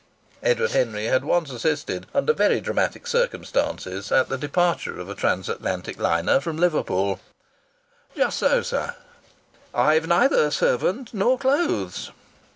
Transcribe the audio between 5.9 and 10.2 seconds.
liner from Liverpool. "Just so, sir!" "I've